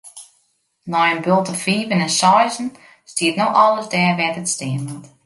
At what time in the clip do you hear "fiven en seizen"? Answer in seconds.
1.63-2.67